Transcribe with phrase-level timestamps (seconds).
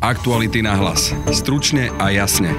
[0.00, 1.12] Aktuality na hlas.
[1.28, 2.56] Stručne a jasne.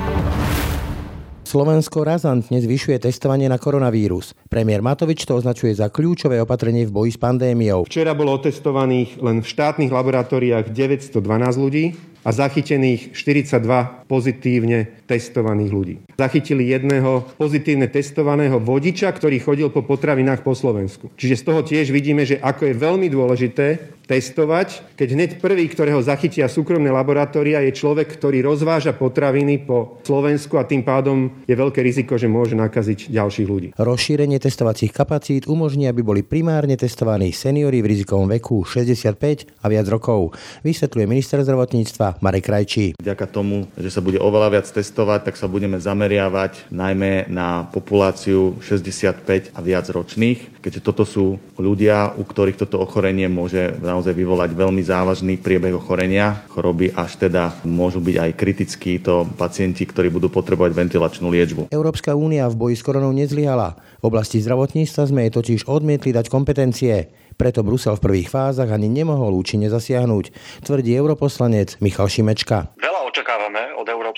[1.42, 4.38] Slovensko razantne zvyšuje testovanie na koronavírus.
[4.46, 7.90] Premiér Matovič to označuje za kľúčové opatrenie v boji s pandémiou.
[7.90, 11.18] Včera bolo otestovaných len v štátnych laboratóriách 912
[11.57, 15.95] ľudí, a zachytených 42 pozitívne testovaných ľudí.
[16.13, 21.09] Zachytili jedného pozitívne testovaného vodiča, ktorý chodil po potravinách po Slovensku.
[21.17, 23.65] Čiže z toho tiež vidíme, že ako je veľmi dôležité
[24.12, 30.60] testovať, keď hneď prvý, ktorého zachytia súkromné laboratória, je človek, ktorý rozváža potraviny po Slovensku
[30.60, 33.68] a tým pádom je veľké riziko, že môže nakaziť ďalších ľudí.
[33.80, 39.88] Rozšírenie testovacích kapacít umožní, aby boli primárne testovaní seniori v rizikovom veku 65 a viac
[39.88, 40.36] rokov,
[40.68, 43.00] vysvetľuje minister zdravotníctva Marek Krajčí.
[43.00, 48.60] Vďaka tomu, že sa bude oveľa viac testovať, tak sa budeme zameriavať najmä na populáciu
[48.60, 54.58] 65 a viac ročných, keďže toto sú ľudia, u ktorých toto ochorenie môže naozaj vyvolať
[54.58, 60.34] veľmi závažný priebeh ochorenia, choroby, až teda môžu byť aj kritickí to pacienti, ktorí budú
[60.34, 61.70] potrebovať ventilačnú liečbu.
[61.70, 63.77] Európska únia v boji s koronou nezlyhala.
[64.02, 67.13] V oblasti zdravotníctva sme jej totiž odmietli dať kompetencie.
[67.38, 70.33] Preto Brusel v prvých fázach ani nemohol účinne zasiahnuť,
[70.66, 72.73] tvrdí europoslanec Michal Šimečka.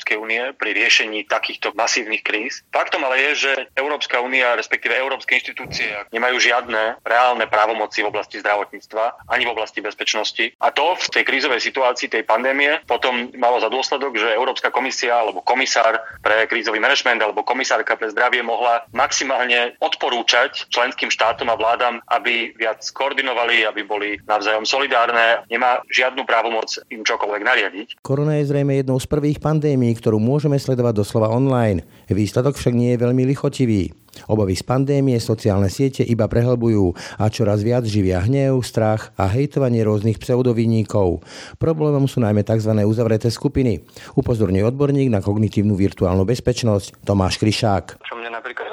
[0.04, 2.60] Európskej únie pri riešení takýchto masívnych kríz.
[2.76, 8.44] Faktom ale je, že Európska únia, respektíve európske inštitúcie nemajú žiadne reálne právomoci v oblasti
[8.44, 10.60] zdravotníctva ani v oblasti bezpečnosti.
[10.60, 15.24] A to v tej krízovej situácii tej pandémie potom malo za dôsledok, že Európska komisia
[15.24, 21.56] alebo komisár pre krízový manažment alebo komisárka pre zdravie mohla maximálne odporúčať členským štátom a
[21.56, 25.48] vládam, aby viac koordinovali, aby boli navzájom solidárne.
[25.48, 27.88] Nemá žiadnu právomoc im čokoľvek nariadiť.
[28.04, 31.88] Korona je zrejme jednou z prvých pandémií, ktorú môžeme sledovať doslova online.
[32.12, 33.96] Výsledok však nie je veľmi lichotivý.
[34.28, 39.82] Obavy z pandémie sociálne siete iba prehlbujú a čoraz viac živia hnev, strach a hejtovanie
[39.82, 41.24] rôznych pseudoviníkov.
[41.58, 42.76] Problémom sú najmä tzv.
[42.84, 43.82] uzavreté skupiny.
[44.20, 48.04] Upozorňuje odborník na kognitívnu virtuálnu bezpečnosť Tomáš Kryšák.
[48.04, 48.73] Čo mňa napríklad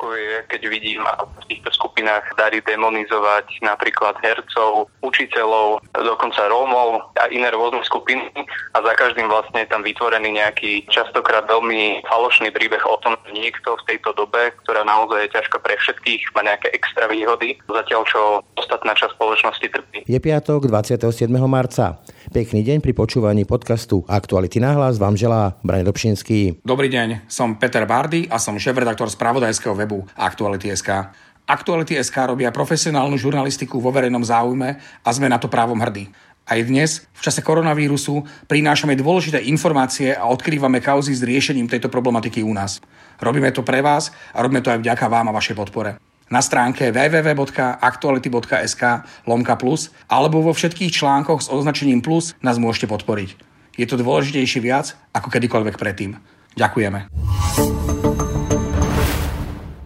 [0.00, 7.52] znepokojuje, keď vidím v týchto skupinách darí demonizovať napríklad hercov, učiteľov, dokonca Rómov a iné
[7.52, 8.32] rôzne skupiny
[8.72, 13.36] a za každým vlastne je tam vytvorený nejaký častokrát veľmi falošný príbeh o tom, že
[13.36, 18.02] niekto v tejto dobe, ktorá naozaj je ťažká pre všetkých, má nejaké extra výhody, zatiaľ
[18.08, 18.20] čo
[18.56, 19.98] ostatná časť spoločnosti trpí.
[20.08, 21.28] Je piatok 27.
[21.44, 22.00] marca.
[22.30, 26.62] Pekný deň pri počúvaní podcastu Aktuality na hlas vám želá Brane Dobšinský.
[26.62, 31.10] Dobrý deň, som Peter Bardy a som šéf-redaktor spravodajského webu Aktuality.sk.
[31.50, 36.06] Aktuality.sk robia profesionálnu žurnalistiku vo verejnom záujme a sme na to právom hrdí.
[36.46, 42.46] Aj dnes, v čase koronavírusu, prinášame dôležité informácie a odkrývame kauzy s riešením tejto problematiky
[42.46, 42.78] u nás.
[43.18, 45.98] Robíme to pre vás a robíme to aj vďaka vám a vašej podpore
[46.30, 48.82] na stránke www.aktuality.sk
[49.26, 53.34] lomka plus alebo vo všetkých článkoch s označením plus nás môžete podporiť.
[53.74, 56.14] Je to dôležitejšie viac ako kedykoľvek predtým.
[56.54, 57.10] Ďakujeme.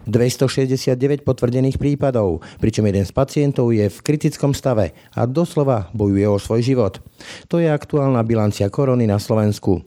[0.05, 6.39] 269 potvrdených prípadov, pričom jeden z pacientov je v kritickom stave a doslova bojuje o
[6.39, 7.03] svoj život.
[7.51, 9.83] To je aktuálna bilancia korony na Slovensku.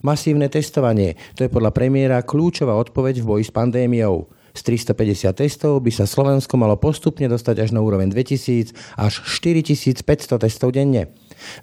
[0.00, 4.39] Masívne testovanie, to je podľa premiéra kľúčová odpoveď v boji s pandémiou.
[4.52, 4.60] Z
[4.94, 10.02] 350 testov by sa Slovensko malo postupne dostať až na úroveň 2000 až 4500
[10.40, 11.14] testov denne.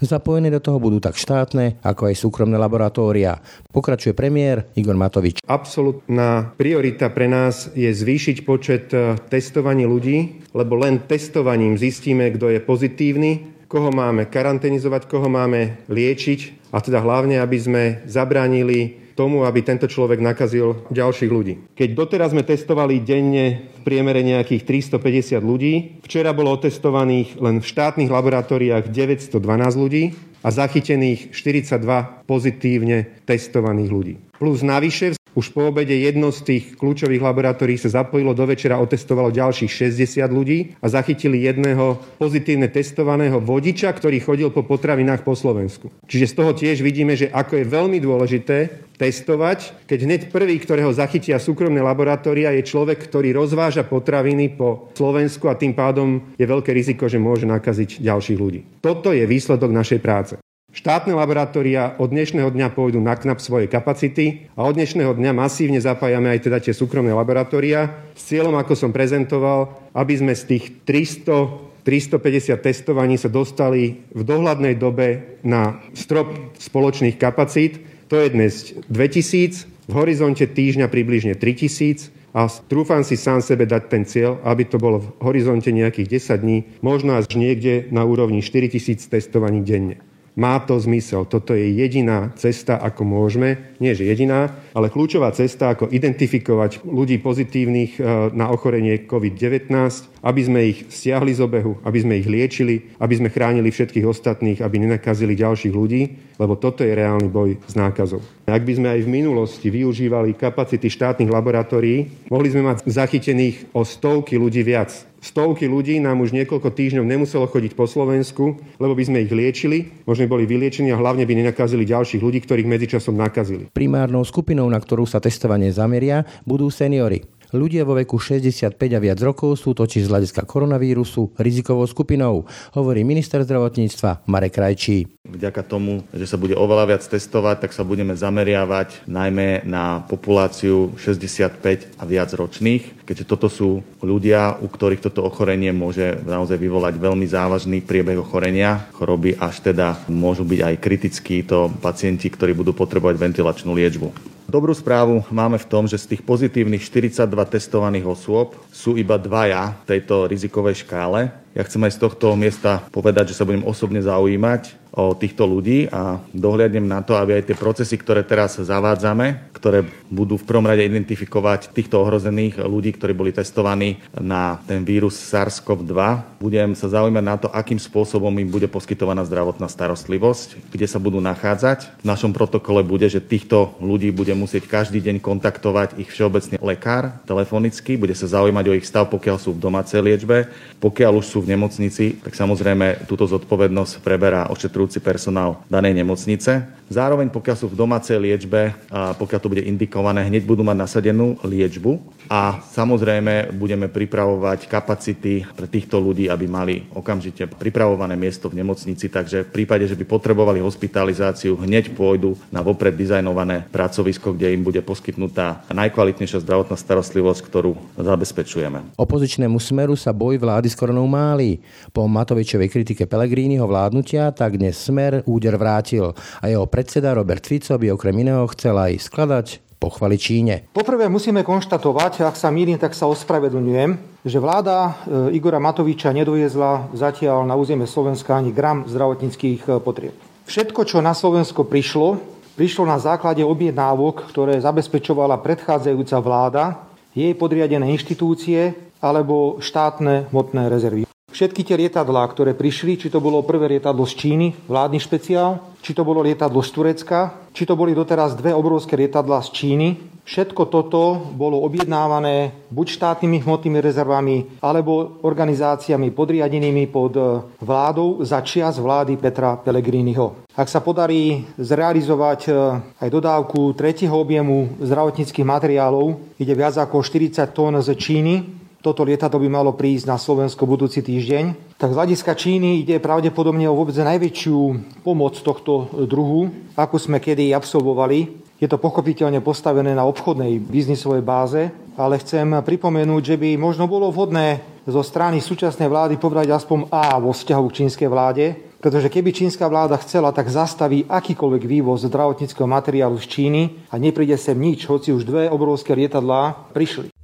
[0.01, 3.37] Zapojené do toho budú tak štátne, ako aj súkromné laboratória.
[3.69, 5.41] Pokračuje premiér Igor Matovič.
[5.45, 12.57] Absolutná priorita pre nás je zvýšiť počet e, testovaní ľudí, lebo len testovaním zistíme, kto
[12.57, 13.31] je pozitívny,
[13.69, 19.89] koho máme karanténizovať, koho máme liečiť a teda hlavne, aby sme zabránili tomu, aby tento
[19.89, 21.53] človek nakazil ďalších ľudí.
[21.73, 25.73] Keď doteraz sme testovali denne v priemere nejakých 350 ľudí,
[26.05, 29.33] včera bolo otestovaných len v štátnych laboratóriách 912
[29.73, 30.13] ľudí
[30.45, 34.13] a zachytených 42 pozitívne testovaných ľudí.
[34.37, 39.29] Plus navyše už po obede jedno z tých kľúčových laboratórií sa zapojilo do večera, otestovalo
[39.29, 45.93] ďalších 60 ľudí a zachytili jedného pozitívne testovaného vodiča, ktorý chodil po potravinách po Slovensku.
[46.09, 50.89] Čiže z toho tiež vidíme, že ako je veľmi dôležité testovať, keď hneď prvý, ktorého
[50.89, 56.73] zachytia súkromné laboratória, je človek, ktorý rozváža potraviny po Slovensku a tým pádom je veľké
[56.73, 58.65] riziko, že môže nakaziť ďalších ľudí.
[58.81, 60.33] Toto je výsledok našej práce.
[60.77, 65.81] Štátne laboratória od dnešného dňa pôjdu na knap svoje kapacity a od dnešného dňa masívne
[65.81, 70.85] zapájame aj teda tie súkromné laboratória s cieľom, ako som prezentoval, aby sme z tých
[70.85, 76.29] 300 350 testovaní sa dostali v dohľadnej dobe na strop
[76.59, 77.81] spoločných kapacít.
[78.11, 78.53] To je dnes
[78.91, 84.67] 2000, v horizonte týždňa približne 3000 a trúfam si sám sebe dať ten cieľ, aby
[84.67, 90.06] to bolo v horizonte nejakých 10 dní, možno až niekde na úrovni 4000 testovaní denne.
[90.37, 91.25] Má to zmysel.
[91.25, 97.17] Toto je jediná cesta, ako môžeme, nie že jediná, ale kľúčová cesta, ako identifikovať ľudí
[97.17, 98.01] pozitívnych e,
[98.37, 99.73] na ochorenie COVID-19,
[100.21, 104.61] aby sme ich stiahli z obehu, aby sme ich liečili, aby sme chránili všetkých ostatných,
[104.61, 106.01] aby nenakazili ďalších ľudí,
[106.37, 108.21] lebo toto je reálny boj s nákazou.
[108.45, 113.81] Ak by sme aj v minulosti využívali kapacity štátnych laboratórií, mohli sme mať zachytených o
[113.81, 114.93] stovky ľudí viac.
[115.17, 119.89] Stovky ľudí nám už niekoľko týždňov nemuselo chodiť po Slovensku, lebo by sme ich liečili,
[120.05, 123.73] možno boli vyliečení a hlavne by nenakazili ďalších ľudí, ktorých medzičasom nakazili.
[123.73, 127.25] Primárnou skupinou, na ktorú sa testovanie zameria, budú seniory.
[127.55, 132.43] Ľudia vo veku 65 a viac rokov sú totiž z hľadiska koronavírusu rizikovou skupinou,
[132.75, 135.07] hovorí minister zdravotníctva Marek Krajčí.
[135.23, 140.91] Vďaka tomu, že sa bude oveľa viac testovať, tak sa budeme zameriavať najmä na populáciu
[140.99, 146.99] 65 a viac ročných, keďže toto sú ľudia, u ktorých toto ochorenie môže naozaj vyvolať
[146.99, 148.91] veľmi závažný priebeh ochorenia.
[148.91, 154.36] Choroby až teda môžu byť aj kritickí to pacienti, ktorí budú potrebovať ventilačnú liečbu.
[154.47, 157.19] Dobrú správu máme v tom, že z tých pozitívnych 42
[157.51, 161.35] testovaných osôb sú iba dvaja v tejto rizikovej škále.
[161.51, 165.85] Ja chcem aj z tohto miesta povedať, že sa budem osobne zaujímať o týchto ľudí
[165.93, 170.65] a dohľadnem na to, aby aj tie procesy, ktoré teraz zavádzame, ktoré budú v prvom
[170.65, 175.97] rade identifikovať týchto ohrozených ľudí, ktorí boli testovaní na ten vírus SARS-CoV-2,
[176.41, 181.21] budem sa zaujímať na to, akým spôsobom im bude poskytovaná zdravotná starostlivosť, kde sa budú
[181.21, 182.01] nachádzať.
[182.01, 187.21] V našom protokole bude, že týchto ľudí bude musieť každý deň kontaktovať ich všeobecný lekár
[187.29, 190.49] telefonicky, bude sa zaujímať o ich stav, pokiaľ sú v domácej liečbe.
[190.81, 196.76] Pokiaľ už sú v nemocnici, tak samozrejme túto zodpovednosť preberá ošetrujúci personál danej nemocnice.
[196.87, 201.35] Zároveň, pokiaľ sú v domácej liečbe, a pokiaľ to bude indikované, hneď budú mať nasadenú
[201.43, 201.99] liečbu
[202.31, 209.11] a samozrejme budeme pripravovať kapacity pre týchto ľudí, aby mali okamžite pripravované miesto v nemocnici,
[209.11, 214.63] takže v prípade, že by potrebovali hospitalizáciu, hneď pôjdu na vopred dizajnované pracovisko, kde im
[214.63, 218.95] bude poskytnutá najkvalitnejšia zdravotná starostlivosť, ktorú zabezpečujeme.
[218.95, 221.59] Opozičnému smeru sa boj vlády s koronou máli.
[221.91, 227.73] Po Matovičovej kritike Pelegrínyho vládnutia tak dnes smer úder vrátil a jeho predseda Robert Fico
[227.73, 230.69] by okrem iného chcel aj skladať pochvali Číne.
[230.77, 236.93] Poprvé musíme konštatovať, ak sa mýlim, tak sa ospravedlňujem, že vláda e, Igora Matoviča nedoviezla
[236.93, 240.13] zatiaľ na územie Slovenska ani gram zdravotníckých e, potrieb.
[240.45, 242.21] Všetko, čo na Slovensko prišlo,
[242.53, 246.77] prišlo na základe objednávok, ktoré zabezpečovala predchádzajúca vláda,
[247.17, 251.09] jej podriadené inštitúcie alebo štátne hmotné rezervy.
[251.27, 255.95] Všetky tie lietadlá, ktoré prišli, či to bolo prvé lietadlo z Číny, vládny špeciál, či
[255.95, 259.87] to bolo lietadlo z Turecka, či to boli doteraz dve obrovské lietadlá z Číny,
[260.27, 267.15] všetko toto bolo objednávané buď štátnymi hmotnými rezervami, alebo organizáciami podriadenými pod
[267.63, 270.51] vládou za čias vlády Petra Pellegriniho.
[270.51, 272.51] Ak sa podarí zrealizovať e,
[272.99, 279.43] aj dodávku tretieho objemu zdravotníckých materiálov, ide viac ako 40 tón z Číny, toto lietadlo
[279.43, 281.75] by malo prísť na Slovensko budúci týždeň.
[281.75, 284.59] Tak z hľadiska Číny ide pravdepodobne o vôbec najväčšiu
[285.03, 286.47] pomoc tohto druhu,
[286.79, 288.47] akú sme kedy absolvovali.
[288.63, 291.67] Je to pochopiteľne postavené na obchodnej biznisovej báze,
[291.99, 297.19] ale chcem pripomenúť, že by možno bolo vhodné zo strany súčasnej vlády povedať aspoň A
[297.19, 302.71] vo vzťahu k čínskej vláde, pretože keby čínska vláda chcela, tak zastaví akýkoľvek vývoz zdravotníckého
[302.71, 303.61] materiálu z Číny
[303.91, 307.16] a nepríde sem nič, hoci už dve obrovské lietadlá prišli.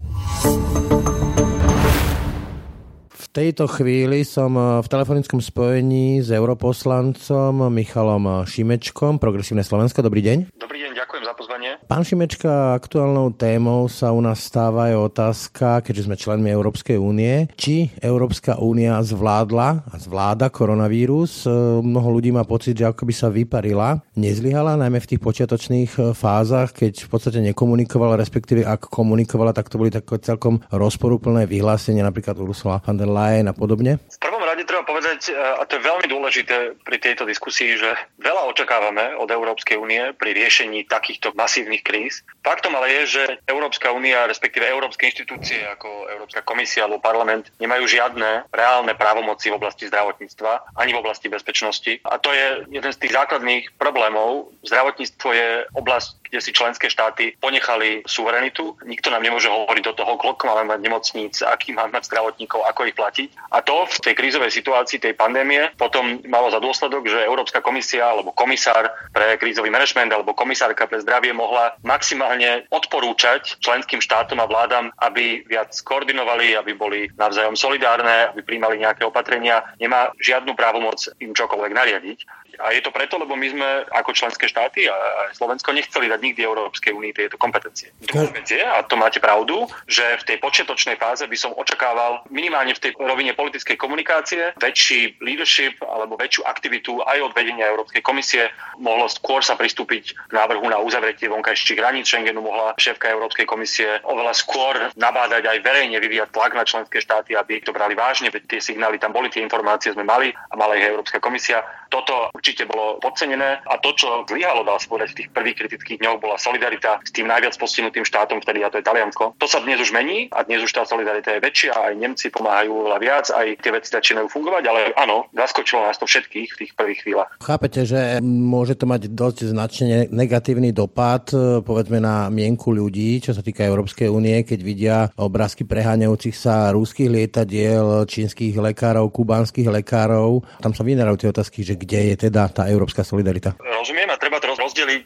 [3.34, 10.06] Tejto chvíli som eh, v telefonickom spojení s europoslancom Michalom Šimečkom, Progresívne Slovensko.
[10.06, 10.54] Dobrý deň.
[10.54, 11.70] Dobrý deň, ďakujem za pozvanie.
[11.90, 17.50] Pán Šimečka, aktuálnou témou sa u nás stáva aj otázka, keďže sme členmi Európskej únie,
[17.58, 21.50] či Európska únia zvládla a zvláda koronavírus.
[21.50, 23.98] Eh, mnoho ľudí má pocit, že ako by sa vyparila.
[24.14, 29.74] Nezlyhala, najmä v tých počiatočných eh, fázach, keď v podstate nekomunikovala, respektíve ak komunikovala, tak
[29.74, 33.98] to boli také celkom rozporúplné vyhlásenia, napríklad Ursula von der Leyen Lion a podobne?
[33.98, 37.90] V rade treba povedať, e, a to je veľmi dôležité pri tejto diskusii, že
[38.22, 42.22] veľa očakávame od Európskej únie pri riešení takýchto masívnych kríz.
[42.46, 47.90] Faktom ale je, že Európska únia, respektíve európske inštitúcie ako Európska komisia alebo parlament nemajú
[47.90, 52.04] žiadne reálne právomoci v oblasti zdravotníctva ani v oblasti bezpečnosti.
[52.06, 54.54] A to je jeden z tých základných problémov.
[54.62, 58.76] Zdravotníctvo je oblasť, kde si členské štáty ponechali suverenitu.
[58.84, 62.90] Nikto nám nemôže hovoriť do toho, koľko máme mať nemocníc, aký máme mať zdravotníkov, ako
[62.90, 63.30] ich platiť.
[63.54, 68.10] A to v tej krízovej situácii tej pandémie potom malo za dôsledok, že Európska komisia
[68.10, 74.50] alebo komisár pre krízový manažment alebo komisárka pre zdravie mohla maximálne odporúčať členským štátom a
[74.50, 79.64] vládam, aby viac koordinovali, aby boli navzájom solidárne, aby príjmali nejaké opatrenia.
[79.78, 82.20] Nemá žiadnu právomoc im čokoľvek nariadiť.
[82.62, 84.96] A je to preto, lebo my sme ako členské štáty a
[85.34, 87.90] Slovensko nechceli dať nikdy Európskej únii tieto kompetencie.
[88.06, 92.22] Druhá vec je, a to máte pravdu, že v tej počiatočnej fáze by som očakával
[92.30, 98.06] minimálne v tej rovine politickej komunikácie väčší leadership alebo väčšiu aktivitu aj od vedenia Európskej
[98.06, 98.54] komisie.
[98.78, 103.98] Mohlo skôr sa pristúpiť k návrhu na uzavretie vonkajších hraníc Schengenu, mohla šéfka Európskej komisie
[104.06, 108.46] oveľa skôr nabádať aj verejne vyvíjať tlak na členské štáty, aby to brali vážne, veď
[108.46, 111.64] tie signály tam boli, tie informácie sme mali a mala ich Európska komisia.
[111.88, 116.20] Toto určite bolo podcenené a to, čo zlyhalo, dá sa v tých prvých kritických dňoch
[116.20, 119.40] bola solidarita s tým najviac postihnutým štátom, vtedy a to je Taliansko.
[119.40, 122.84] To sa dnes už mení a dnes už tá solidarita je väčšia, aj Nemci pomáhajú
[122.84, 126.72] oveľa viac, aj tie veci začínajú fungovať, ale áno, zaskočilo nás to všetkých v tých
[126.76, 127.32] prvých chvíľach.
[127.40, 131.32] Chápete, že môže to mať dosť značne negatívny dopad,
[131.64, 137.08] povedzme na mienku ľudí, čo sa týka Európskej únie, keď vidia obrázky preháňajúcich sa rúských
[137.08, 140.44] lietadiel, čínskych lekárov, kubánskych lekárov.
[140.60, 143.54] Tam sa vynerajú tie otázky, že kde je teda tá európska solidarita.
[143.62, 145.06] Rozumiem a treba to rozdeliť.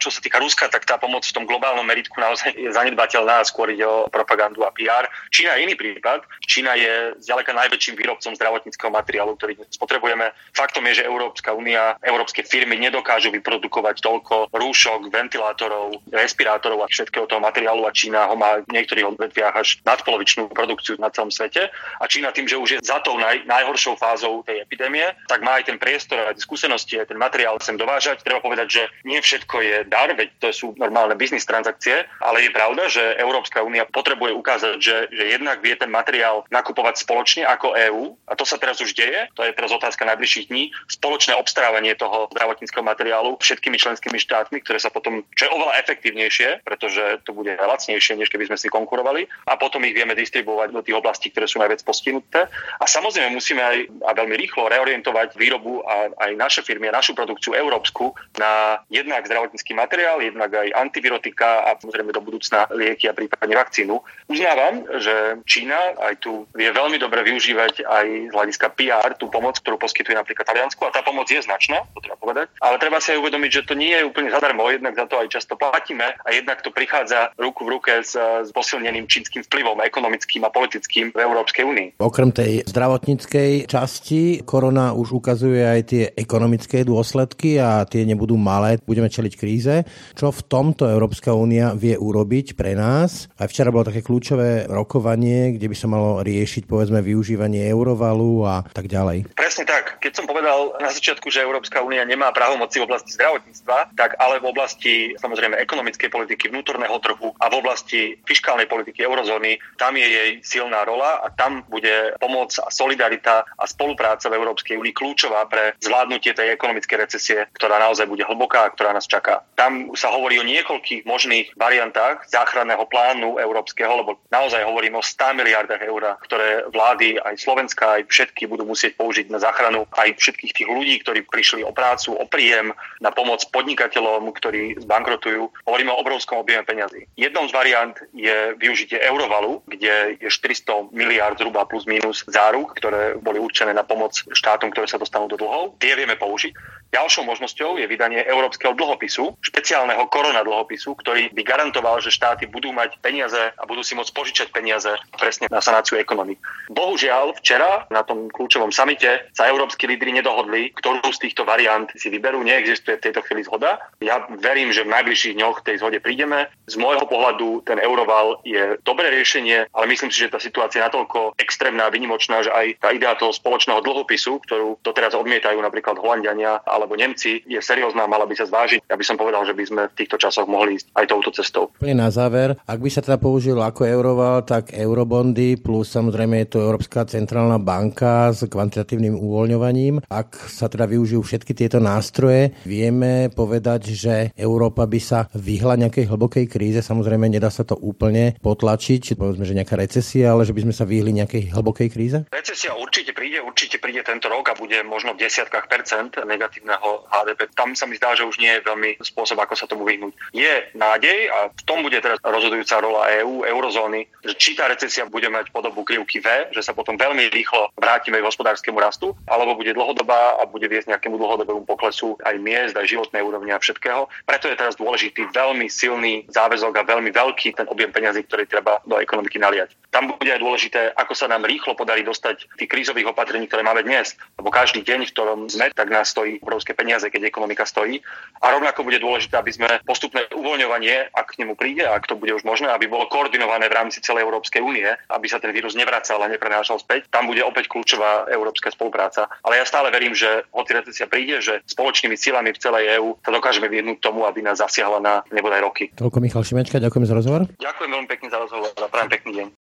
[0.00, 3.46] Čo sa týka Ruska, tak tá pomoc v tom globálnom meritku naozaj je zanedbateľná a
[3.46, 5.04] skôr ide o propagandu a PR.
[5.28, 6.24] Čína je iný prípad.
[6.48, 10.32] Čína je zďaleka najväčším výrobcom zdravotníckého materiálu, ktorý dnes potrebujeme.
[10.56, 17.28] Faktom je, že Európska únia, európske firmy nedokážu vyprodukovať toľko rúšok, ventilátorov, respirátorov a všetkého
[17.28, 21.68] toho materiálu a Čína ho má v niektorých odvetviach až nadpolovičnú produkciu na celom svete.
[22.00, 25.60] A Čína tým, že už je za tou naj, najhoršou fázou tej epidémie, tak má
[25.60, 28.24] aj ten priestor, aj skúsenosti, aj ten materiál sem dovážať.
[28.24, 32.50] Treba povedať, že nie všetko je dar, veď to sú normálne biznis transakcie, ale je
[32.54, 37.74] pravda, že Európska únia potrebuje ukázať, že, že jednak vie ten materiál nakupovať spoločne ako
[37.74, 41.94] EÚ, a to sa teraz už deje, to je teraz otázka najbližších dní, spoločné obstarávanie
[41.98, 47.34] toho zdravotníckého materiálu všetkými členskými štátmi, ktoré sa potom, čo je oveľa efektívnejšie, pretože to
[47.34, 51.30] bude lacnejšie, než keby sme si konkurovali, a potom ich vieme distribuovať do tých oblastí,
[51.30, 52.46] ktoré sú najviac postihnuté.
[52.78, 57.16] A samozrejme musíme aj a veľmi rýchlo reorientovať výrobu a aj naše firmy a našu
[57.16, 63.16] produkciu európsku na jednak zdravotnícky materiál, jednak aj antivirotika a samozrejme do budúcna lieky a
[63.16, 63.96] prípadne vakcínu.
[64.28, 69.56] Uznávam, že Čína aj tu vie veľmi dobre využívať aj z hľadiska PR tú pomoc,
[69.64, 72.52] ktorú poskytuje napríklad Taliansku a tá pomoc je značná, to treba povedať.
[72.60, 75.32] Ale treba si aj uvedomiť, že to nie je úplne zadarmo, jednak za to aj
[75.32, 80.44] často platíme a jednak to prichádza ruku v ruke s, s posilneným čínskym vplyvom ekonomickým
[80.44, 81.88] a politickým v Európskej únii.
[82.02, 88.81] Okrem tej zdravotníckej časti korona už ukazuje aj tie ekonomické dôsledky a tie nebudú malé,
[88.84, 89.74] budeme čeliť kríze.
[90.14, 93.30] Čo v tomto Európska únia vie urobiť pre nás?
[93.38, 98.56] Aj včera bolo také kľúčové rokovanie, kde by sa malo riešiť povedzme využívanie eurovalu a
[98.66, 99.32] tak ďalej.
[99.34, 100.02] Presne tak.
[100.02, 104.42] Keď som povedal na začiatku, že Európska únia nemá právomoci v oblasti zdravotníctva, tak ale
[104.42, 110.08] v oblasti samozrejme ekonomickej politiky, vnútorného trhu a v oblasti fiskálnej politiky eurozóny, tam je
[110.08, 115.46] jej silná rola a tam bude pomoc a solidarita a spolupráca v Európskej únii kľúčová
[115.46, 119.44] pre zvládnutie tej ekonomickej recesie, ktorá naozaj bude hlboká ktorá nás čaká.
[119.54, 125.38] Tam sa hovorí o niekoľkých možných variantách záchranného plánu európskeho, lebo naozaj hovorím o 100
[125.38, 130.52] miliardách eur, ktoré vlády aj Slovenska, aj všetky budú musieť použiť na záchranu aj všetkých
[130.56, 135.66] tých ľudí, ktorí prišli o prácu, o príjem, na pomoc podnikateľom, ktorí zbankrotujú.
[135.66, 137.06] Hovoríme o obrovskom objeme peňazí.
[137.18, 143.18] Jednou z variant je využitie eurovalu, kde je 400 miliard zhruba plus minus záruk, ktoré
[143.18, 145.76] boli určené na pomoc štátom, ktoré sa dostanú do dlhov.
[145.82, 146.54] Tie vieme použiť.
[146.92, 152.68] Ďalšou možnosťou je vydanie európskeho dlhopisu, špeciálneho korona dlhopisu, ktorý by garantoval, že štáty budú
[152.68, 156.36] mať peniaze a budú si môcť požičať peniaze presne na sanáciu ekonomik.
[156.68, 162.12] Bohužiaľ, včera na tom kľúčovom samite sa európsky lídry nedohodli, ktorú z týchto variant si
[162.12, 162.44] vyberú.
[162.44, 163.80] Neexistuje v tejto chvíli zhoda.
[164.04, 166.52] Ja verím, že v najbližších dňoch tej zhode prídeme.
[166.68, 170.92] Z môjho pohľadu ten euroval je dobré riešenie, ale myslím si, že tá situácia je
[170.92, 175.96] natoľko extrémna a vynimočná, že aj tá idea toho spoločného dlhopisu, ktorú doteraz odmietajú napríklad
[175.96, 178.90] Holandiania, alebo Nemci je seriózna, mala by sa zvážiť.
[178.90, 181.64] Ja by som povedal, že by sme v týchto časoch mohli ísť aj touto cestou.
[181.78, 186.58] Na záver, ak by sa teda použil ako euroval, tak eurobondy plus samozrejme je to
[186.58, 190.02] Európska centrálna banka s kvantitatívnym uvoľňovaním.
[190.10, 196.10] Ak sa teda využijú všetky tieto nástroje, vieme povedať, že Európa by sa vyhla nejakej
[196.10, 196.80] hlbokej kríze.
[196.82, 200.88] Samozrejme, nedá sa to úplne potlačiť, povedzme, že nejaká recesia, ale že by sme sa
[200.88, 202.18] vyhli nejakej hlbokej kríze?
[202.32, 207.04] Recesia určite príde, určite príde tento rok a bude možno v desiatkách percent negatívne reálneho
[207.12, 207.40] HDP.
[207.52, 210.12] Tam sa mi zdá, že už nie je veľmi spôsob, ako sa tomu vyhnúť.
[210.32, 215.04] Je nádej a v tom bude teraz rozhodujúca rola EÚ, eurozóny, že či tá recesia
[215.04, 219.58] bude mať podobu krivky V, že sa potom veľmi rýchlo vrátime k hospodárskemu rastu, alebo
[219.58, 224.08] bude dlhodobá a bude viesť nejakému dlhodobému poklesu aj miest, aj životnej úrovne a všetkého.
[224.24, 228.80] Preto je teraz dôležitý veľmi silný záväzok a veľmi veľký ten objem peňazí, ktorý treba
[228.88, 229.76] do ekonomiky naliať.
[229.92, 233.84] Tam bude aj dôležité, ako sa nám rýchlo podarí dostať tých krízových opatrení, ktoré máme
[233.84, 238.04] dnes, lebo každý deň, v ktorom sme, tak nás stojí obrovské peniaze, keď ekonomika stojí.
[238.44, 242.36] A rovnako bude dôležité, aby sme postupné uvoľňovanie, ak k nemu príde, ak to bude
[242.36, 246.20] už možné, aby bolo koordinované v rámci celej Európskej únie, aby sa ten vírus nevracal
[246.20, 247.08] a neprenášal späť.
[247.08, 249.32] Tam bude opäť kľúčová európska spolupráca.
[249.40, 253.32] Ale ja stále verím, že hoci recesia príde, že spoločnými silami v celej EÚ sa
[253.32, 255.88] dokážeme vyhnúť tomu, aby nás zasiahla na nebodaj roky.
[255.96, 257.48] Toľko Michal Šimečka, ďakujem za rozhovor.
[257.56, 259.61] Ďakujem veľmi pekne za rozhovor a prajem pekný deň.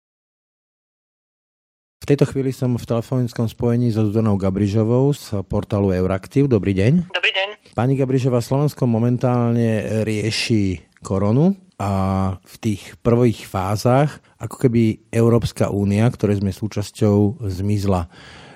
[2.01, 6.49] V tejto chvíli som v telefonickom spojení so Zuzanou Gabrižovou z portálu Euraktiv.
[6.49, 7.13] Dobrý deň.
[7.13, 7.77] Dobrý deň.
[7.77, 11.93] Pani Gabrižová, Slovensko momentálne rieši koronu a
[12.41, 18.09] v tých prvých fázach ako keby Európska únia, ktorej sme súčasťou, zmizla.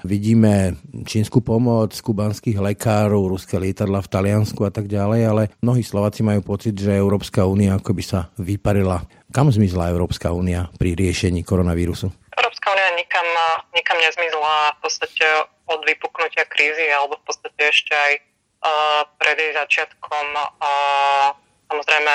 [0.09, 6.25] Vidíme čínsku pomoc, kubanských lekárov, ruské lietadla v Taliansku a tak ďalej, ale mnohí Slováci
[6.25, 9.05] majú pocit, že Európska únia ako by sa vyparila.
[9.33, 12.09] Kam zmizla Európska únia pri riešení koronavírusu?
[12.37, 13.29] Európska únia nikam,
[13.73, 15.27] nikam nezmizla v podstate
[15.73, 21.33] od vypuknutia krízy alebo v podstate ešte aj uh, pred jej začiatkom uh,
[21.73, 22.13] samozrejme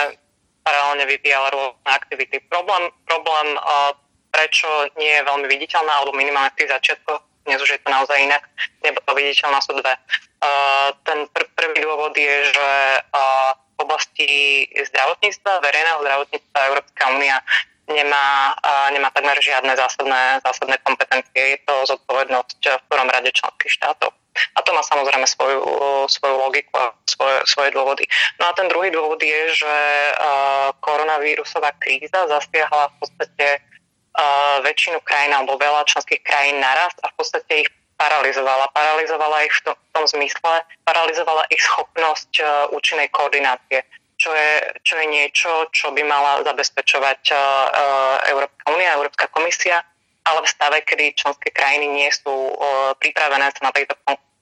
[0.62, 2.38] paralelne vyvíjala rôzne aktivity.
[2.46, 3.98] Problém, problém uh,
[4.30, 4.70] prečo
[5.02, 8.46] nie je veľmi viditeľná, alebo minimálne v tých začiatkoch, dnes už je to naozaj inak,
[8.86, 9.98] nebolo viditeľná, sú dve.
[10.40, 12.70] Uh, ten pr- prvý dôvod je, že
[13.02, 14.30] uh, v oblasti
[14.76, 17.42] zdravotníctva, verejného zdravotníctva Európska únia
[17.90, 18.56] nemá,
[18.94, 21.58] nemá takmer žiadne zásadné, zásadné kompetencie.
[21.58, 24.14] Je to zodpovednosť v prvom rade členských štátov.
[24.56, 25.62] A to má samozrejme svoju,
[26.08, 28.06] svoju logiku a svoje, svoje dôvody.
[28.40, 29.76] No a ten druhý dôvod je, že
[30.80, 33.48] koronavírusová kríza zasiahla v podstate
[34.64, 37.70] väčšinu krajín alebo veľa členských krajín naraz a v podstate ich
[38.00, 38.72] paralizovala.
[38.72, 42.40] Paralizovala ich v tom, v tom zmysle, paralizovala ich schopnosť
[42.72, 43.84] účinnej koordinácie
[44.20, 44.52] čo je,
[44.84, 47.40] čo je niečo, čo by mala zabezpečovať uh,
[48.32, 49.84] Európska únia, Európska komisia,
[50.26, 53.96] ale v stave, kedy členské krajiny nie sú uh, pripravené sa na tejto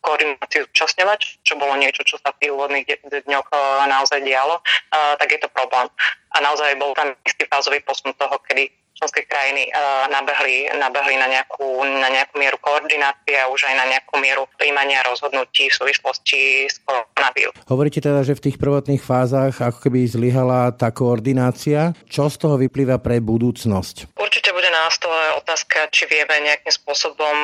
[0.08, 2.88] koordináciu zúčastňovať, čo bolo niečo, čo sa v tých úvodných
[3.28, 3.50] dňoch
[3.92, 4.64] naozaj dialo,
[4.94, 5.92] tak je to problém.
[6.32, 11.30] A naozaj bol tam istý fázový posun toho, kedy členské krajiny uh, nabehli, nabehli na,
[11.30, 16.66] nejakú, na nejakú mieru koordinácie a už aj na nejakú mieru príjmania rozhodnutí v súvislosti
[16.66, 17.62] s koronavírusom.
[17.70, 21.94] Hovoríte teda, že v tých prvotných fázach ako keby zlyhala tá koordinácia.
[22.10, 24.18] Čo z toho vyplýva pre budúcnosť?
[24.18, 27.36] Určite bude na stole otázka, či vieme nejakým spôsobom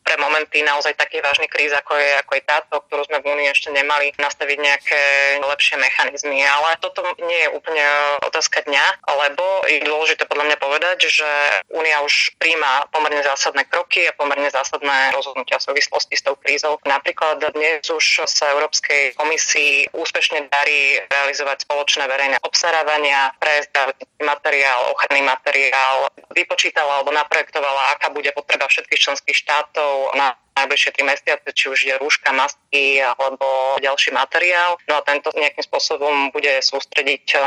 [0.00, 3.48] pre momenty naozaj taký vážny kríz, ako je, ako je táto, ktorú sme v Únii
[3.52, 5.02] ešte nemali, nastaviť nejaké
[5.44, 6.40] lepšie mechanizmy.
[6.40, 7.84] Ale toto nie je úplne
[8.24, 11.30] otázka dňa, lebo je dôležité podľa mňa povedať, že
[11.72, 16.78] Únia už príjma pomerne zásadné kroky a pomerne zásadné rozhodnutia v súvislosti s tou krízou.
[16.84, 24.80] Napríklad dnes už sa Európskej komisii úspešne darí realizovať spoločné verejné obstarávania pre zdravotnícky materiál,
[24.92, 25.96] ochranný materiál,
[26.34, 31.78] vypočítala alebo naprojektovala, aká bude potreba všetkých členských štátov na najbližšie tri mesiace, či už
[31.88, 34.76] je rúška, masky alebo ďalší materiál.
[34.88, 37.42] No a tento nejakým spôsobom bude sústrediť eh,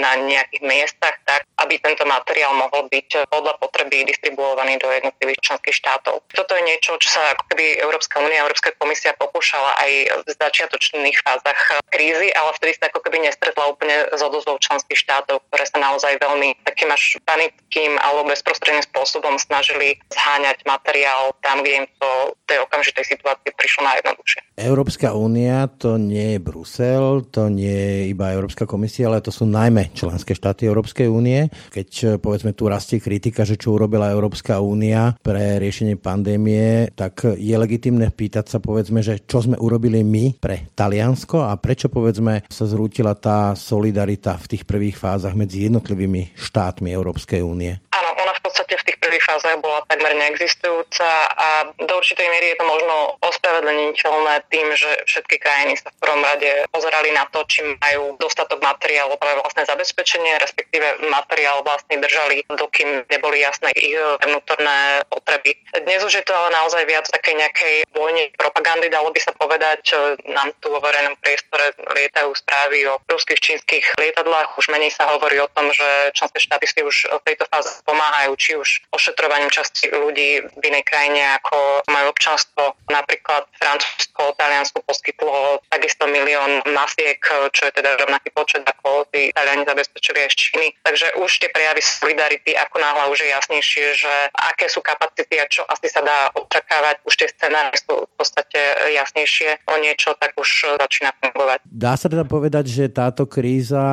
[0.00, 5.76] na nejakých miestach tak, aby tento materiál mohol byť podľa potreby distribuovaný do jednotlivých členských
[5.76, 6.24] štátov.
[6.32, 9.90] Toto je niečo, čo sa ako keby Európska únia, Európska komisia pokúšala aj
[10.26, 11.60] v začiatočných fázach
[11.92, 16.18] krízy, ale vtedy sa ako keby nestretla úplne s odozvou členských štátov, ktoré sa naozaj
[16.18, 22.10] veľmi takým až panickým alebo bezprostredným spôsobom snažili zháňať materiál tam, kde im to
[22.52, 24.40] tej okamžitej situácii prišlo najjednoduchšie.
[24.60, 29.48] Európska únia to nie je Brusel, to nie je iba Európska komisia, ale to sú
[29.48, 31.48] najmä členské štáty Európskej únie.
[31.72, 37.56] Keď povedzme tu rastie kritika, že čo urobila Európska únia pre riešenie pandémie, tak je
[37.56, 42.68] legitimné pýtať sa povedzme, že čo sme urobili my pre Taliansko a prečo povedzme sa
[42.68, 47.80] zrútila tá solidarita v tých prvých fázach medzi jednotlivými štátmi Európskej únie.
[47.96, 49.71] Áno, ona v podstate v tých prvých fázach bola
[50.02, 55.94] takmer neexistujúca a do určitej miery je to možno ospravedlniteľné tým, že všetky krajiny sa
[55.94, 61.62] v prvom rade pozerali na to, či majú dostatok materiálu pre vlastné zabezpečenie, respektíve materiál
[61.62, 63.94] vlastne držali, dokým neboli jasné ich
[64.26, 65.54] vnútorné potreby.
[65.86, 69.94] Dnes už je to ale naozaj viac také nejakej vojne propagandy, dalo by sa povedať.
[70.26, 74.58] Nám tu vo verejnom priestore lietajú správy o ruských čínskych lietadlách.
[74.58, 78.34] Už menej sa hovorí o tom, že členské štáty si už v tejto fáze pomáhajú,
[78.34, 82.74] či už ošetrovaním časti ľudí v inej krajine, ako majú občanstvo.
[82.88, 87.20] Napríklad Francúzsko, Taliansko poskytlo takisto milión masiek,
[87.52, 90.68] čo je teda rovnaký počet, ako tí Taliani zabezpečili aj Číny.
[90.82, 95.46] Takže už tie prejavy solidarity, ako náhle už je jasnejšie, že aké sú kapacity a
[95.46, 98.60] čo asi sa dá očakávať, už tie scenáre sú v podstate
[98.96, 101.60] jasnejšie o niečo, tak už začína fungovať.
[101.68, 103.84] Dá sa teda povedať, že táto kríza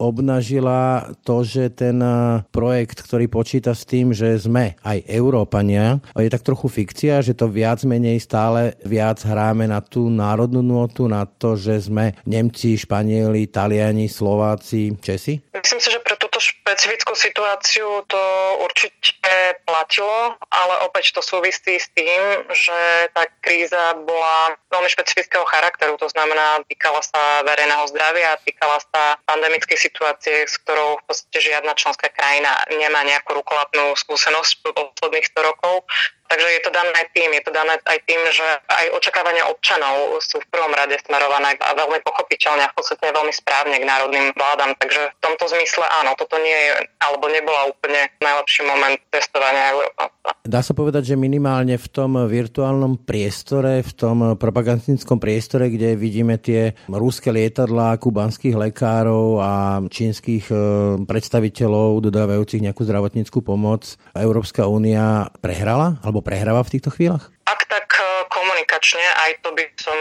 [0.00, 2.00] obnažila to, že ten
[2.50, 5.98] projekt, ktorý počíta s tým, že sme aj Euró Európania.
[6.14, 11.10] Je tak trochu fikcia, že to viac menej stále viac hráme na tú národnú notu,
[11.10, 15.42] na to, že sme Nemci, Španieli, Taliani, Slováci, Česi?
[15.50, 18.22] Myslím si, že pre túto špecifickú situáciu to
[18.62, 25.98] určite platilo, ale opäť to súvisí s tým, že tá kríza bola veľmi špecifického charakteru,
[25.98, 31.74] to znamená, týkala sa verejného zdravia, týkala sa pandemickej situácie, s ktorou v podstate žiadna
[31.74, 35.88] členská krajina nemá nejakú rukolapnú skúsenosť posledných 100 rokov.
[36.32, 40.16] Takže je to dané aj tým, je to dané aj tým, že aj očakávania občanov
[40.24, 44.32] sú v prvom rade smerované a veľmi pochopiteľne a v podstate veľmi správne k národným
[44.32, 44.72] vládam.
[44.80, 50.08] Takže v tomto zmysle áno, toto nie je, alebo nebola úplne najlepší moment testovania Európa.
[50.40, 56.40] Dá sa povedať, že minimálne v tom virtuálnom priestore, v tom propagandistickom priestore, kde vidíme
[56.40, 59.52] tie rúske lietadlá kubanských lekárov a
[59.84, 60.54] čínskych e,
[61.04, 67.32] predstaviteľov dodávajúcich nejakú zdravotníckú pomoc, Európska únia prehrala alebo prehráva v týchto chvíľach?
[67.48, 69.98] Ak tak e, komunikačne, aj to by som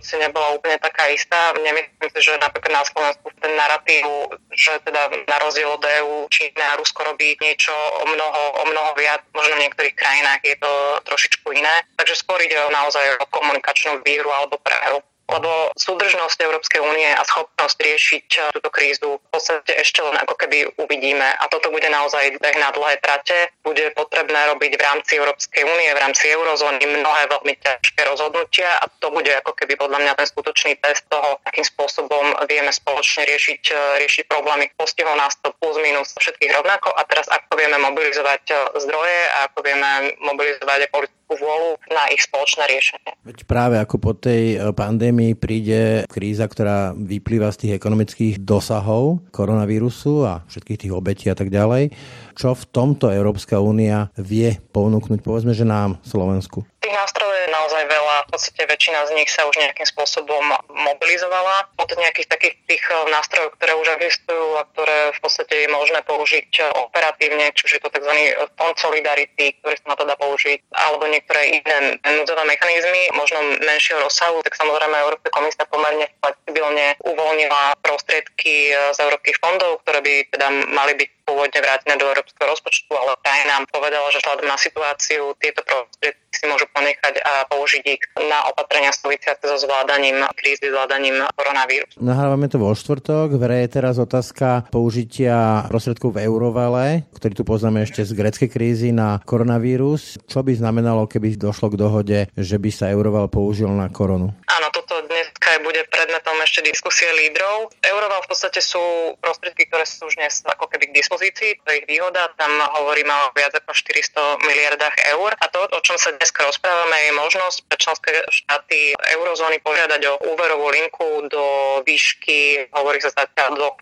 [0.00, 1.54] si nebola úplne taká istá.
[1.54, 4.04] Nemyslím si, že napríklad na Slovensku ten narratív,
[4.52, 8.90] že teda na rozdiel od EU Čína a Rusko robí niečo o mnoho, o mnoho
[8.96, 10.72] viac, možno v niektorých krajinách je to
[11.06, 11.84] trošičku iné.
[12.00, 17.76] Takže skôr ide naozaj o komunikačnú výhru alebo prehru lebo súdržnosť Európskej únie a schopnosť
[17.78, 21.24] riešiť eh, túto krízu v podstate ešte len ako keby uvidíme.
[21.38, 23.54] A toto bude naozaj beh na dlhé trate.
[23.62, 28.90] Bude potrebné robiť v rámci Európskej únie, v rámci eurozóny mnohé veľmi ťažké rozhodnutia a
[28.98, 33.62] to bude ako keby podľa mňa ten skutočný test toho, akým spôsobom vieme spoločne riešiť,
[33.70, 34.74] eh, riešiť problémy.
[34.74, 39.38] Postihol nás to plus minus všetkých rovnako a teraz ako vieme mobilizovať eh, zdroje a
[39.46, 43.10] ako vieme mobilizovať politickú vôľu na ich spoločné riešenie.
[43.22, 44.74] Veď práve ako po tej e,
[45.20, 51.36] pandémii príde kríza, ktorá vyplýva z tých ekonomických dosahov koronavírusu a všetkých tých obetí a
[51.36, 51.92] tak ďalej.
[52.32, 56.64] Čo v tomto Európska únia vie ponúknuť, povedzme, že nám, Slovensku?
[56.80, 58.16] Tých nástrojov je naozaj veľa.
[58.24, 61.68] V podstate väčšina z nich sa už nejakým spôsobom mobilizovala.
[61.76, 66.00] Od nejakých takých tých eh, nástrojov, ktoré už existujú a ktoré v podstate je možné
[66.08, 68.12] použiť eh, operatívne, čiže je to tzv.
[68.56, 74.00] fond solidarity, ktorý sa na to dá použiť, alebo niektoré iné núdzové mechanizmy, možno menšieho
[74.00, 80.14] rozsahu, tak samozrejme Európska komisia pomerne flexibilne uvoľnila prostriedky eh, z európskych fondov, ktoré by
[80.32, 83.14] teda mali byť pôvodne vrátené do európskeho rozpočtu, ale
[83.46, 88.48] nám povedala, že vzhľadom na situáciu tieto prostriedky si môžu ponechať a použiť ich na
[88.50, 92.00] opatrenia súvisiace so zvládaním krízy, zvládaním koronavírusu.
[92.00, 93.36] Nahrávame to vo štvrtok.
[93.36, 98.88] V je teraz otázka použitia prostriedkov v eurovale, ktorý tu poznáme ešte z greckej krízy
[98.94, 100.16] na koronavírus.
[100.30, 104.32] Čo by znamenalo, keby došlo k dohode, že by sa euroval použil na koronu?
[104.46, 107.74] Áno, toto dneska bude predmetom ešte diskusie lídrov.
[107.82, 108.80] Euroval v podstate sú
[109.20, 112.32] prostriedky, ktoré sú už dnes ako keby k dispozícii, to je ich výhoda.
[112.38, 115.34] Tam hovoríme o viac ako 400 miliardách eur.
[115.40, 120.14] A to, o čom sa dnes rozprávame, je možnosť pre členské štáty eurozóny požiadať o
[120.34, 121.44] úverovú linku do
[121.86, 123.74] výšky, hovorí sa zatiaľ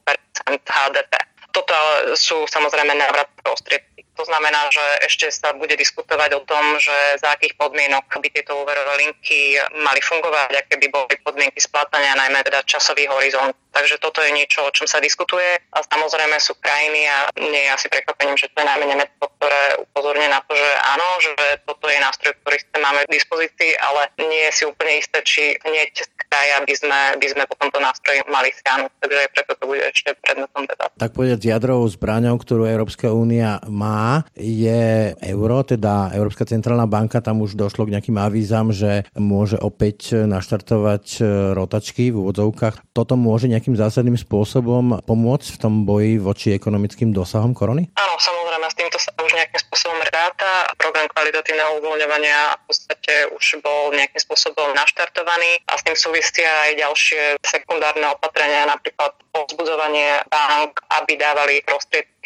[0.46, 1.12] 2% HDP.
[1.50, 1.74] Toto
[2.14, 4.04] sú samozrejme návrat prostriedky.
[4.18, 8.58] To znamená, že ešte sa bude diskutovať o tom, že za akých podmienok by tieto
[8.58, 13.54] úverové linky mali fungovať, aké by boli podmienky splátania, najmä teda časový horizont.
[13.70, 17.70] Takže toto je niečo, o čom sa diskutuje a samozrejme sú krajiny a nie je
[17.70, 21.86] asi prekvapením, že to je najmä Nemecko, ktoré upozorňuje na to, že áno, že toto
[21.86, 25.94] je nástroj, ktorý ste máme k dispozícii, ale nie je si úplne isté, či hneď
[25.94, 28.90] z kraja by sme, by sme po tomto nástroji mali siahnuť.
[28.98, 30.90] Takže aj preto to bude ešte predmetom debat.
[30.98, 37.40] Tak povedať, jadrovou zbraňou, ktorú Európska únia má, je euro, teda Európska centrálna banka, tam
[37.40, 41.22] už došlo k nejakým avízam, že môže opäť naštartovať e,
[41.54, 42.92] rotačky v úvodzovkách.
[42.92, 47.88] Toto môže nejakým zásadným spôsobom pomôcť v tom boji voči ekonomickým dosahom korony?
[47.96, 50.72] Áno, samozrejme, s týmto sa už nejakým spôsobom ráta.
[50.76, 56.70] Program kvalitatívneho uvoľňovania v podstate už bol nejakým spôsobom naštartovaný a s tým súvisia aj
[56.82, 62.17] ďalšie sekundárne opatrenia, napríklad povzbudzovanie bank, aby dávali prostriedky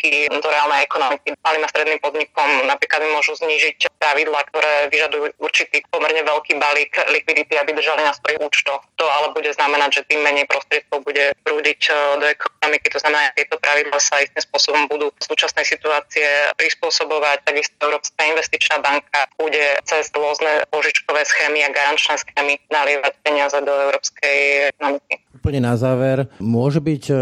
[0.42, 1.36] do reálnej ekonomiky.
[1.44, 7.54] Malým a stredným podnikom napríklad môžu znížiť pravidla, ktoré vyžadujú určitý pomerne veľký balík likvidity,
[7.60, 8.82] aby držali na svojich účtoch.
[8.98, 12.86] To ale bude znamenať, že tým menej prostriedkov bude prúdiť eh, do ekonomiky.
[12.90, 16.26] To znamená, že tieto pravidla sa istým spôsobom budú v súčasnej situácie
[16.58, 17.46] prispôsobovať.
[17.46, 23.70] Takisto Európska investičná banka bude cez rôzne požičkové schémy a garančné schémy nalievať peniaze do
[23.70, 25.14] európskej ekonomiky.
[25.42, 27.14] Úplne na záver, môže byť e,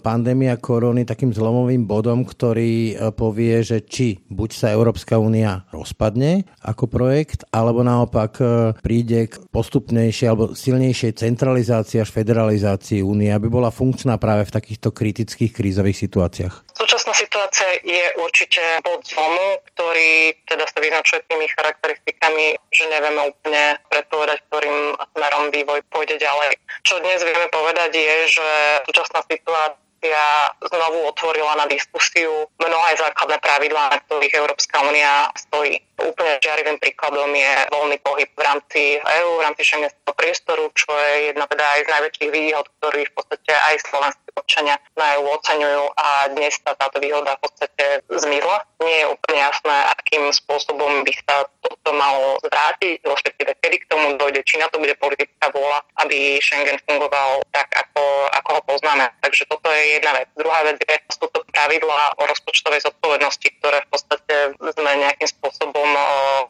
[0.00, 6.44] pandémia korony takým zlomovým bodom, ktorý e, povie, že či buď sa Európska únia rozpadne
[6.60, 8.44] ako projekt, alebo naopak e,
[8.82, 14.90] príde k postupnejšej alebo silnejšej centralizácii až federalizácii únie, aby bola funkčná práve v takýchto
[14.90, 16.66] kritických krízových situáciách.
[16.76, 23.80] Súčasná situácia je určite bod zlomu, ktorý teda sa vyznačuje tými charakteristikami, že nevieme úplne
[23.88, 24.76] predpovedať, ktorým
[25.16, 26.52] smerom vývoj pôjde ďalej.
[26.84, 28.48] Čo dnes vieme povedať je, že
[28.84, 35.80] súčasná situácia komisia znovu otvorila na diskusiu mnohé základné pravidlá, na ktorých Európska únia stojí.
[35.96, 41.32] Úplne žiarivým príkladom je voľný pohyb v rámci EÚ, v rámci šengenského priestoru, čo je
[41.32, 45.84] jedna teda aj z najväčších výhod, ktorý v podstate aj slovenskí občania na EÚ oceňujú
[45.96, 48.68] a dnes sa táto výhoda v podstate zmizla.
[48.84, 54.20] Nie je úplne jasné, akým spôsobom by sa toto malo zvrátiť, respektíve kedy k tomu
[54.20, 58.04] dojde, či na to bude politická vôľa, aby Schengen fungoval tak, ako,
[58.36, 59.08] ako ho poznáme.
[59.24, 60.28] Takže toto je jedna vec.
[60.36, 65.85] Druhá vec je, sú to pravidlá o rozpočtovej zodpovednosti, ktoré v podstate sme nejakým spôsobom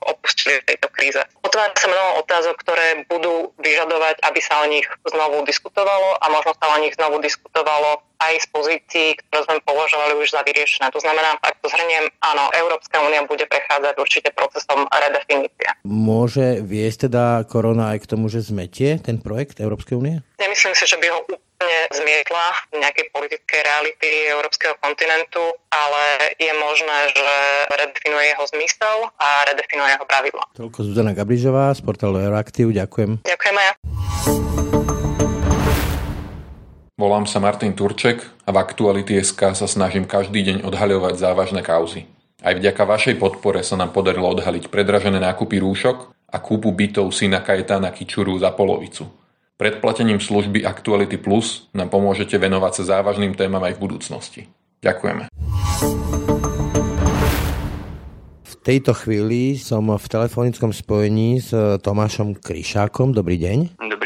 [0.07, 1.20] opustili v tejto kríze.
[1.42, 6.53] Otvára sa mnoho otázok, ktoré budú vyžadovať, aby sa o nich znovu diskutovalo a možno
[6.57, 10.88] sa o nich znovu diskutovalo aj z pozícií, ktoré sme považovali už za vyriešené.
[10.88, 15.68] To znamená, ak to zhrniem, áno, Európska únia bude prechádzať určite procesom redefinície.
[15.85, 20.16] Môže viesť teda korona aj k tomu, že zmetie ten projekt Európskej únie?
[20.40, 21.20] Nemyslím si, že by ho
[21.92, 27.32] zmietla nejakej politickej reality európskeho kontinentu, ale je možné, že
[27.72, 30.44] redefinuje jeho zmysel a redefinuje jeho pravidla.
[30.56, 32.72] Toľko Zuzana Gabrižová z portálu Euroaktiv.
[32.76, 33.24] Ďakujem.
[33.24, 33.74] Ďakujem aj ja.
[36.96, 42.08] Volám sa Martin Turček a v Aktuality.sk sa snažím každý deň odhaľovať závažné kauzy.
[42.40, 47.44] Aj vďaka vašej podpore sa nám podarilo odhaliť predražené nákupy rúšok a kúpu bytov syna
[47.44, 49.25] Kajetána Kičuru za polovicu.
[49.56, 54.40] Predplatením služby Actuality Plus nám pomôžete venovať sa závažným témam aj v budúcnosti.
[54.84, 55.32] Ďakujeme.
[58.44, 63.16] V tejto chvíli som v telefonickom spojení s Tomášom Kryšákom.
[63.16, 63.80] Dobrý deň.
[63.80, 64.05] Dobrý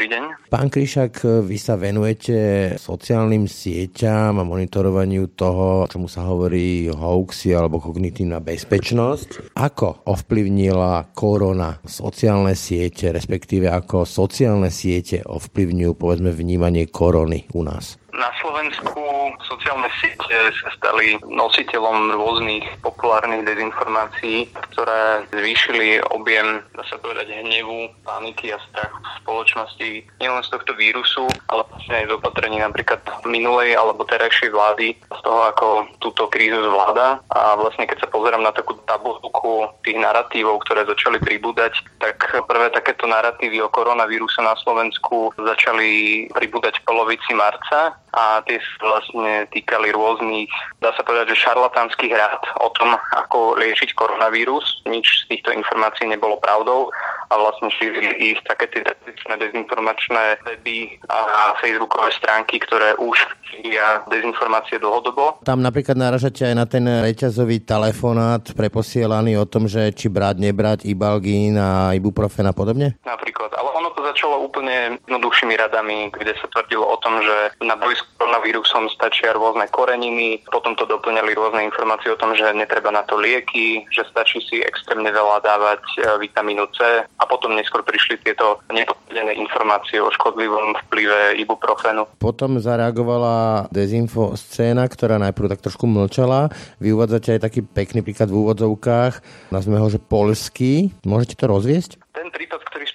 [0.51, 7.79] Pán Kryšak, vy sa venujete sociálnym sieťam a monitorovaniu toho, čomu sa hovorí hoaxy alebo
[7.79, 9.55] kognitívna bezpečnosť.
[9.55, 18.00] Ako ovplyvnila korona sociálne siete, respektíve ako sociálne siete ovplyvňujú povedzme vnímanie korony u nás?
[18.11, 26.99] Na Slovensku sociálne siete sa stali nositeľom rôznych populárnych dezinformácií, ktoré zvýšili objem, dá sa
[26.99, 32.15] povedať, hnevu, paniky a strachu v spoločnosti nielen z tohto vírusu, ale vlastne aj z
[32.19, 35.67] opatrení napríklad minulej alebo terajšej vlády z toho, ako
[36.03, 37.23] túto krízu zvláda.
[37.31, 42.67] A vlastne keď sa pozerám na takú tabulku tých narratívov, ktoré začali pribúdať, tak prvé
[42.75, 49.47] takéto narratívy o koronavíruse na Slovensku začali pribúdať v polovici marca a tie sa vlastne
[49.55, 50.51] týkali rôznych,
[50.83, 54.83] dá sa povedať, že šarlatánskych rád o tom, ako liečiť koronavírus.
[54.83, 56.91] Nič z týchto informácií nebolo pravdou
[57.31, 63.15] a vlastne šírili ich také tie tradičné dezinformačné weby a facebookové stránky, ktoré už
[63.47, 65.39] šíria dezinformácie dlhodobo.
[65.47, 70.79] Tam napríklad naražate aj na ten reťazový telefonát preposielaný o tom, že či brať, nebrať
[70.91, 72.99] ibalgín a ibuprofen a podobne?
[73.07, 77.73] Napríklad, ale ono to začalo úplne jednoduchšími radami, kde sa tvrdilo o tom, že na
[77.73, 82.93] boj s koronavírusom stačia rôzne koreniny, potom to doplňali rôzne informácie o tom, že netreba
[82.93, 87.81] na to lieky, že stačí si extrémne veľa dávať e, vitamínu C a potom neskôr
[87.81, 92.05] prišli tieto nepotvrdené informácie o škodlivom vplyve ibuprofenu.
[92.21, 96.53] Potom zareagovala dezinfo scéna, ktorá najprv tak trošku mlčala.
[96.77, 100.93] Vy uvádzate aj taký pekný príklad v úvodzovkách, nazveme ho, že polský.
[101.01, 101.97] Môžete to rozviesť?
[102.11, 102.85] Ten prípad, ktorý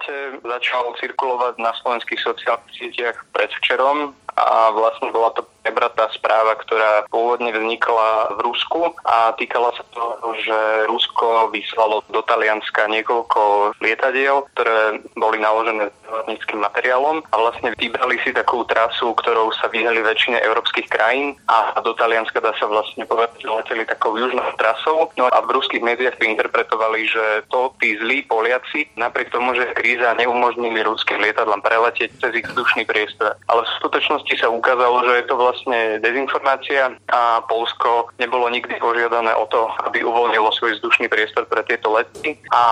[0.00, 7.04] spomínate, začal cirkulovať na slovenských sociálnych sieťach predvčerom a vlastne bola to prebratá správa, ktorá
[7.12, 14.48] pôvodne vznikla v Rusku a týkala sa toho, že Rusko vyslalo do Talianska niekoľko lietadiel,
[14.56, 20.40] ktoré boli naložené zdravotníckým materiálom a vlastne vybrali si takú trasu, ktorou sa vyhali väčšine
[20.40, 25.12] európskych krajín a do Talianska dá sa vlastne povedať, že leteli takou južnou trasou.
[25.20, 29.76] No a v ruských médiách to interpretovali, že to tí zlí Poliaci, napriek tomu, že
[29.76, 33.36] kríza neumožnili ruským lietadlám preletieť cez ich vzdušný priestor.
[33.48, 39.36] Ale v skutočnosti sa ukázalo, že je to vlastne dezinformácia a Polsko nebolo nikdy požiadané
[39.36, 42.40] o to, aby uvoľnilo svoj vzdušný priestor pre tieto lety.
[42.50, 42.62] A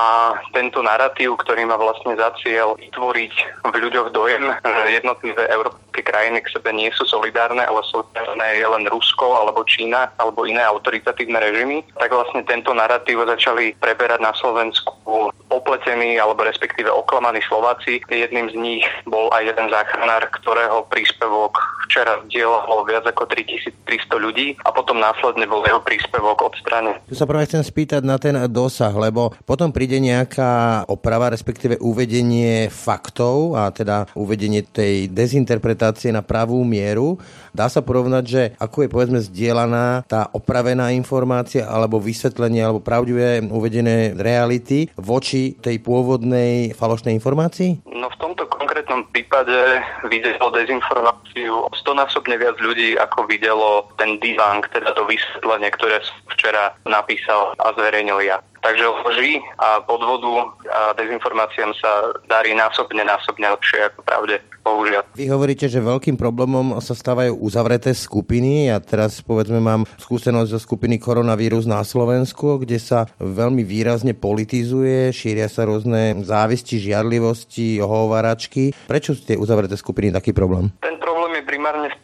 [0.56, 3.34] tento narratív, ktorý má vlastne za cieľ vytvoriť
[3.68, 8.66] v ľuďoch dojem, že jednotlivé európske krajiny k sebe nie sú solidárne, ale solidárne je
[8.66, 14.32] len Rusko alebo Čína alebo iné autoritatívne režimy, tak vlastne tento narratív začali preberať na
[14.34, 18.00] Slovensku opletení alebo respektíve oklamaní Slováci.
[18.08, 24.20] Jedným z nich bol aj jeden záchranár, ktorého príspevok v včera dielalo viac ako 3300
[24.20, 27.00] ľudí a potom následne bol jeho príspevok odstranený.
[27.08, 32.68] Tu sa práve chcem spýtať na ten dosah, lebo potom príde nejaká oprava, respektíve uvedenie
[32.68, 37.16] faktov a teda uvedenie tej dezinterpretácie na pravú mieru.
[37.56, 43.40] Dá sa porovnať, že ako je povedzme zdieľaná tá opravená informácia alebo vysvetlenie alebo pravdivé
[43.48, 47.88] uvedené reality voči tej pôvodnej falošnej informácii?
[47.88, 48.68] No v tomto konkrétnom
[49.12, 56.00] prípade videlo dezinformáciu stonásobne viac ľudí, ako videlo ten debunk, teda to vysvetlenie, ktoré
[56.34, 58.40] včera napísal a zverejnil ja.
[58.58, 65.02] Takže lži a podvodu a dezinformáciám sa darí násobne, násobne lepšie ako pravde, bohužiaľ.
[65.16, 68.68] Vy hovoríte, že veľkým problémom sa stávajú uzavreté skupiny.
[68.68, 75.10] Ja teraz povedzme mám skúsenosť zo skupiny koronavírus na Slovensku, kde sa veľmi výrazne politizuje,
[75.10, 78.76] šíria sa rôzne závisti, žiarlivosti, ohovaračky.
[78.86, 80.70] Prečo sú tie uzavreté skupiny taký problém?
[80.84, 81.98] Ten problém je primárne v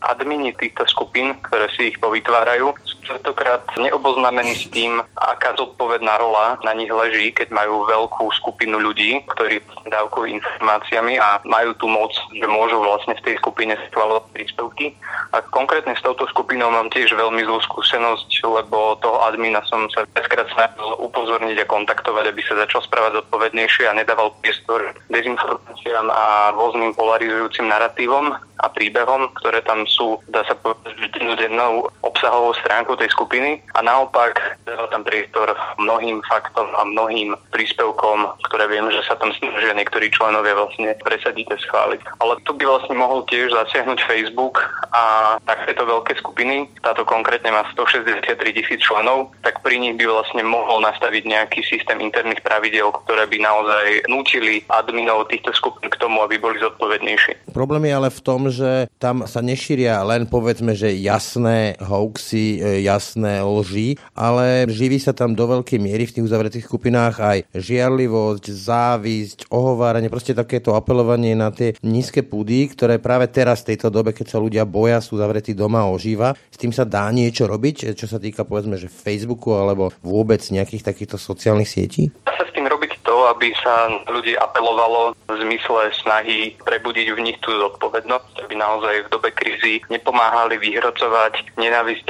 [0.00, 6.56] admini týchto skupín, ktoré si ich povytvárajú, sú častokrát neoboznamení s tým, aká zodpovedná rola
[6.64, 12.12] na nich leží, keď majú veľkú skupinu ľudí, ktorí dávkujú informáciami a majú tú moc,
[12.32, 14.86] že môžu vlastne v tej skupine schváľovať príspevky.
[15.30, 20.06] A konkrétne s touto skupinou mám tiež veľmi zlú skúsenosť, lebo toho admina som sa
[20.16, 26.54] viackrát snažil upozorniť a kontaktovať, aby sa začal správať zodpovednejšie a nedával priestor dezinformáciám a
[26.54, 32.94] rôznym polarizujúcim narratívom a príbehom, ktoré tam sú, dá sa povedať, že dennou obsahovou stránkou
[32.96, 33.60] tej skupiny.
[33.74, 39.32] A naopak dal tam priestor mnohým faktom a mnohým príspevkom, ktoré viem, že sa tam
[39.32, 42.00] snažia niektorí členovia vlastne presadiť a schváliť.
[42.20, 44.60] Ale tu by vlastne mohol tiež zasiahnuť Facebook
[44.92, 48.20] a takéto veľké skupiny, táto konkrétne má 163
[48.52, 53.40] tisíc členov, tak pri nich by vlastne mohol nastaviť nejaký systém interných pravidel, ktoré by
[53.40, 57.56] naozaj nútili adminov týchto skupín k tomu, aby boli zodpovednejší.
[57.56, 62.84] Problém je ale v tom, že tam sa nešíria len povedzme, že jasné hoaxy, e,
[62.84, 67.38] jasné lži, ale živí sa tam do veľkej miery v tých uzavretých skupinách aj
[67.70, 73.88] žiarlivosť, závisť, ohováranie, proste takéto apelovanie na tie nízke púdy, ktoré práve teraz v tejto
[73.88, 76.34] dobe, keď sa ľudia boja, sú zavretí doma ožíva.
[76.50, 80.82] S tým sa dá niečo robiť, čo sa týka povedzme, že Facebooku alebo vôbec nejakých
[80.82, 82.10] takýchto sociálnych sietí?
[82.26, 82.59] Sa s tým
[83.28, 89.12] aby sa ľudí apelovalo v zmysle snahy prebudiť v nich tú zodpovednosť, aby naozaj v
[89.12, 92.08] dobe krízy nepomáhali vyhrocovať nenávisť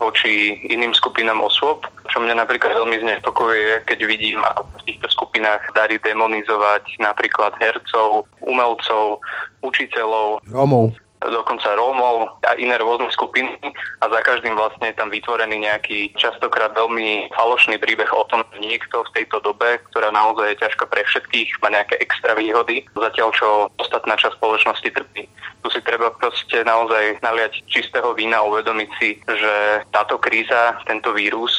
[0.00, 5.62] voči iným skupinám osôb, čo mňa napríklad veľmi znepokojuje, keď vidím, ako v týchto skupinách
[5.76, 9.20] darí demonizovať napríklad hercov, umelcov,
[9.60, 13.52] učiteľov, Romov dokonca Rómov a iné rôzne skupiny
[14.00, 18.64] a za každým vlastne je tam vytvorený nejaký častokrát veľmi falošný príbeh o tom, že
[18.64, 23.28] niekto v tejto dobe, ktorá naozaj je ťažká pre všetkých, má nejaké extra výhody, zatiaľ
[23.36, 25.28] čo ostatná časť spoločnosti trpí.
[25.60, 31.12] Tu si treba proste naozaj naliať čistého vína a uvedomiť si, že táto kríza, tento
[31.12, 31.52] vírus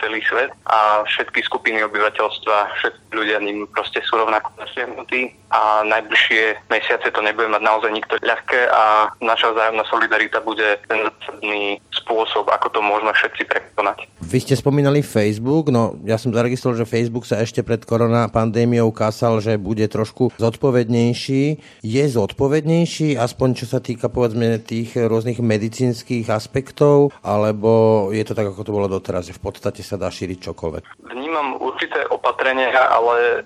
[0.00, 6.72] celý svet a všetky skupiny obyvateľstva, všetci ľudia ním proste sú rovnako zasiahnutí a najbližšie
[6.72, 12.48] mesiace to nebude mať naozaj nikto ľahké a naša vzájomná solidarita bude ten zásadný spôsob,
[12.48, 14.08] ako to môžeme všetci prekonať.
[14.32, 18.88] Vy ste spomínali Facebook, no ja som zaregistroval, že Facebook sa ešte pred korona pandémiou
[18.88, 21.60] kásal, že bude trošku zodpovednejší.
[21.84, 28.48] Je zodpovednejší, aspoň čo sa týka povedzme tých rôznych medicínskych aspektov, alebo je to tak,
[28.48, 31.12] ako to bolo doteraz, že v podstate sa dá šíriť čokoľvek?
[31.12, 33.44] Vnímam určité opatrenia, ale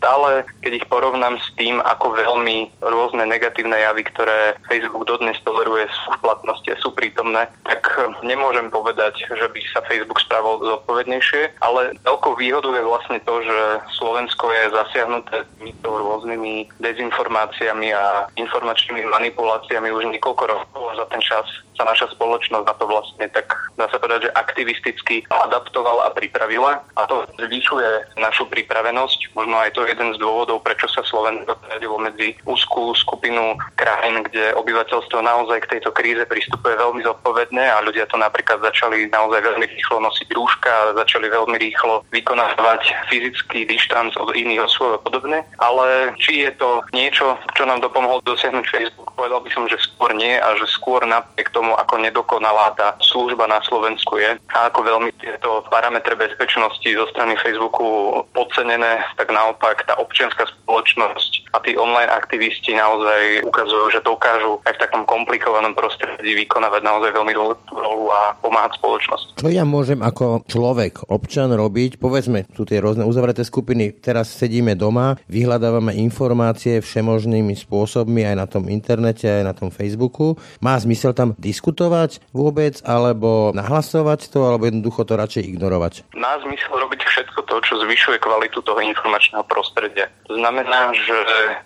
[0.00, 5.86] stále, keď ich porovnám s tým, ako veľmi rôzne negatívne javy, ktoré Facebook dodnes toleruje,
[5.92, 7.84] sú v platnosti a sú prítomné, tak
[8.24, 13.58] nemôžem povedať, že by sa Facebook správal zodpovednejšie, ale veľkou výhodou je vlastne to, že
[13.98, 21.22] Slovensko je zasiahnuté týmito rôznymi dezinformáciami a informačnými manipuláciami už niekoľko rokov a za ten
[21.22, 23.48] čas sa naša spoločnosť na to vlastne tak
[23.80, 29.32] dá sa povedať, že aktivisticky adaptovala a pripravila a to zvyšuje našu pripravenosť.
[29.32, 34.22] Možno aj to je jeden z dôvodov, prečo sa Slovensko zaradilo medzi úzkú skupinu krajín,
[34.28, 39.40] kde obyvateľstvo naozaj k tejto kríze pristupuje veľmi zodpovedne a ľudia to napríklad začali naozaj
[39.40, 45.00] veľmi rýchlo nosiť rúška a začali veľmi rýchlo vykonávať fyzický dištanc od iných osôb a
[45.00, 45.40] podobne.
[45.56, 50.12] Ale či je to niečo, čo nám dopomohlo dosiahnuť Facebook, povedal by som, že skôr
[50.12, 54.84] nie a že skôr napriek tomu, ako nedokonalá tá služba na Slovensku je a ako
[54.84, 61.76] veľmi tieto parametre bezpečnosti zo strany Facebooku podcenené, tak naopak tá občianská spoločnosť a tí
[61.76, 67.72] online aktivisti naozaj ukazujú, že dokážu aj v takom komplikovanom prostredí vykonávať naozaj veľmi dôležitú
[67.76, 69.36] rolu a pomáhať spoločnosti.
[69.36, 72.00] Čo ja môžem ako človek, občan robiť?
[72.00, 78.46] Povedzme, sú tie rôzne uzavreté skupiny, teraz sedíme doma, vyhľadávame informácie všemožnými spôsobmi aj na
[78.48, 80.40] tom internete, aj na tom Facebooku.
[80.64, 85.92] Má zmysel tam diskutovať vôbec, alebo nahlasovať to, alebo jednoducho to radšej ignorovať?
[86.16, 90.08] Má zmysel robiť všetko to, čo zvyšuje kvalitu toho informačného prostredia.
[90.30, 91.16] To znamená, že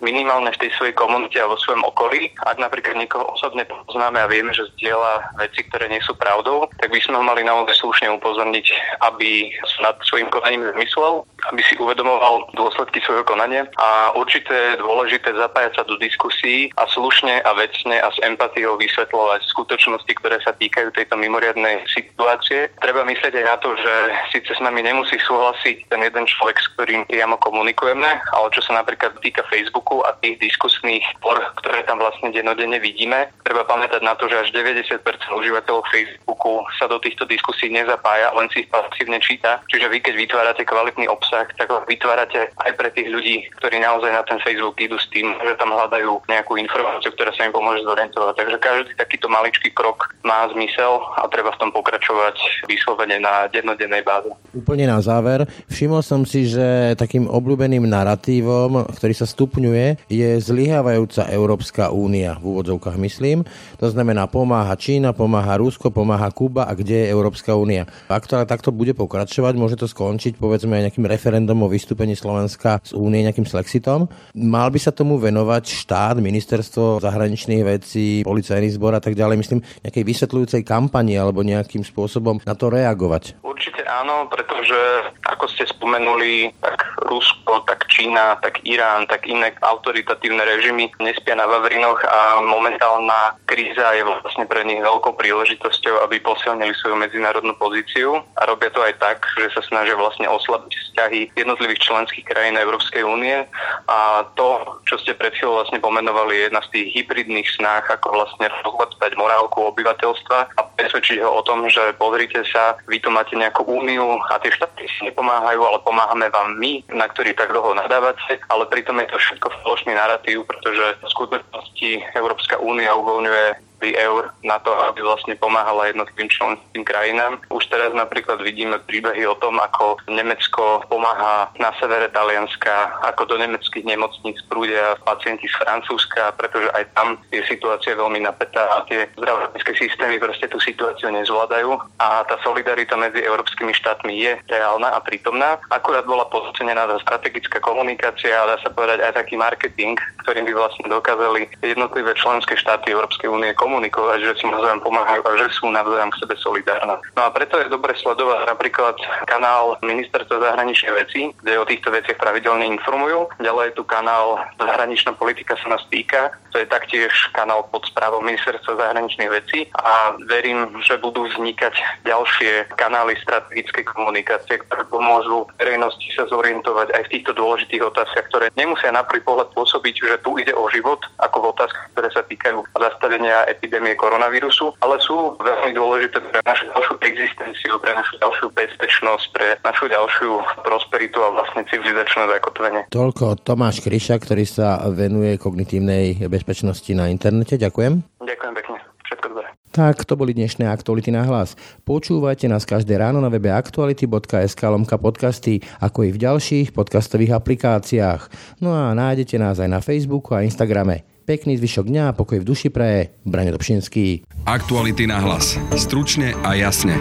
[0.01, 4.27] minimálne v tej svojej komunite a vo svojom okolí, ak napríklad niekoho osobne poznáme a
[4.27, 8.16] vieme, že zdieľa veci, ktoré nie sú pravdou, tak by sme ho mali naozaj slušne
[8.17, 8.67] upozorniť,
[9.05, 11.23] aby sa nad svojim konaním zmyslel,
[11.53, 16.89] aby si uvedomoval dôsledky svojho konania a určite je dôležité zapájať sa do diskusí a
[16.89, 22.73] slušne a vecne a s empatiou vysvetľovať skutočnosti, ktoré sa týkajú tejto mimoriadnej situácie.
[22.81, 23.93] Treba myslieť aj na to, že
[24.33, 28.81] síce s nami nemusí súhlasiť ten jeden človek, s ktorým priamo komunikujeme, ale čo sa
[28.81, 34.17] napríklad týka Facebooku a tých diskusných por, ktoré tam vlastne denodene vidíme, treba pamätať na
[34.17, 39.19] to, že až 90% užívateľov Facebooku sa do týchto diskusí nezapája, len si ich pasívne
[39.21, 39.61] číta.
[39.69, 44.11] Čiže vy, keď vytvárate kvalitný obsah, tak ho vytvárate aj pre tých ľudí, ktorí naozaj
[44.13, 47.85] na ten Facebook idú s tým, že tam hľadajú nejakú informáciu, ktorá sa im pomôže
[47.85, 48.33] zorientovať.
[48.37, 54.01] Takže každý takýto maličký krok má zmysel a treba v tom pokračovať vyslovene na dennodennej
[54.01, 54.31] báze.
[54.57, 61.29] Úplne na záver, všimol som si, že takým obľúbeným narratívom, ktorý sa stupňuje, je zlyhávajúca
[61.29, 63.43] Európska únia, v úvodzovkách myslím.
[63.77, 67.85] To znamená, pomáha Čína, pomáha Rusko, pomáha Kuba a kde je Európska únia.
[68.07, 72.77] Ak to takto bude pokračovať, môže to skončiť povedzme aj nejakým referendum o vystúpení Slovenska
[72.85, 74.05] z únie, nejakým slexitom.
[74.37, 79.59] Mal by sa tomu venovať štát, ministerstvo zahraničných vecí, policajný zbor a tak ďalej, myslím,
[79.81, 83.41] nejakej vysvetľujúcej kampani alebo nejakým spôsobom na to reagovať.
[83.41, 84.77] Určite áno, pretože
[85.25, 86.77] ako ste spomenuli, tak
[87.09, 93.97] Rusko, tak Čína, tak Irán, tak iné autoritatívne režimy nespia na Vavrinoch a momentálna kríza
[93.97, 98.93] je vlastne pre nich veľkou príležitosťou, aby posilnili svoju medzinárodnú pozíciu a robia to aj
[99.01, 100.71] tak, že sa snažia vlastne oslabiť
[101.07, 103.47] vzťahy jednotlivých členských krajín Európskej únie.
[103.87, 108.11] A to, čo ste pred chvíľou vlastne pomenovali, je jedna z tých hybridných snách, ako
[108.11, 113.39] vlastne rozhodať morálku obyvateľstva a presvedčiť ho o tom, že pozrite sa, vy tu máte
[113.39, 117.71] nejakú úniu a tie štáty si nepomáhajú, ale pomáhame vám my, na ktorý tak dlho
[117.71, 121.89] nadávate, ale pritom je to všetko falošný narratív, pretože v skutočnosti
[122.19, 127.39] Európska únia uvoľňuje eur na to, aby vlastne pomáhala jednotlivým členským krajinám.
[127.53, 133.35] Už teraz napríklad vidíme príbehy o tom, ako Nemecko pomáha na severe Talianska, ako do
[133.37, 139.05] nemeckých nemocníc prúdia pacienti z Francúzska, pretože aj tam je situácia veľmi napätá a tie
[139.13, 144.99] zdravotnícke systémy proste tú situáciu nezvládajú a tá solidarita medzi európskymi štátmi je reálna a
[145.03, 145.61] prítomná.
[145.69, 150.53] Akurát bola podcenená tá strategická komunikácia a dá sa povedať aj taký marketing, ktorým by
[150.55, 155.67] vlastne dokázali jednotlivé členské štáty Európskej únie komunikovať, že si navzájom pomáhajú a že sú
[155.67, 156.95] navzájom k sebe solidárne.
[157.19, 158.95] No a preto je dobre sledovať napríklad
[159.27, 163.27] kanál Ministerstva zahraničných vecí, kde o týchto veciach pravidelne informujú.
[163.43, 168.17] Ďalej je tu kanál Zahraničná politika sa nás týka, to je taktiež kanál pod správou
[168.25, 176.09] Ministerstva zahraničných vecí a verím, že budú vznikať ďalšie kanály strategickej komunikácie, ktoré pomôžu verejnosti
[176.17, 180.33] sa zorientovať aj v týchto dôležitých otázkach, ktoré nemusia na prvý pohľad pôsobiť, že tu
[180.41, 185.77] ide o život, ako v otázkach, ktoré sa týkajú zastavenia epidémie koronavírusu, ale sú veľmi
[185.77, 190.31] dôležité pre našu ďalšiu existenciu, pre našu ďalšiu bezpečnosť, pre našu ďalšiu
[190.65, 192.81] prosperitu a vlastne civilizačné zakotvenie.
[192.89, 196.46] Toľko Tomáš Kryša, ktorý sa venuje kognitívnej bezpečnosti
[196.95, 197.59] na internete.
[197.59, 197.93] Ďakujem.
[198.23, 198.77] Ďakujem pekne.
[199.07, 199.47] Všetko dobré.
[199.71, 201.55] Tak, to boli dnešné aktuality na hlas.
[201.87, 208.21] Počúvajte nás každé ráno na webe aktuality.sk lomka podcasty, ako i v ďalších podcastových aplikáciách.
[208.59, 211.07] No a nájdete nás aj na Facebooku a Instagrame.
[211.27, 213.11] Pekný zvyšok dňa a pokoj v duši praje.
[213.27, 214.23] Brane Dobšinský.
[214.47, 215.59] Aktuality na hlas.
[215.75, 216.95] Stručne a jasne.